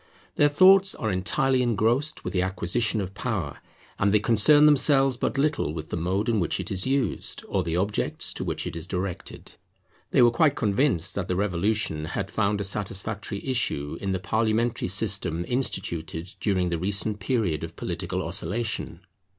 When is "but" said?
5.15-5.37